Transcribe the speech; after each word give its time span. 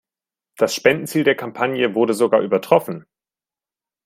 Das 0.57 0.73
Spendenziel 0.73 1.23
der 1.23 1.35
Kampagne 1.35 1.93
wurde 1.93 2.15
sogar 2.15 2.41
übertroffen. 2.41 3.05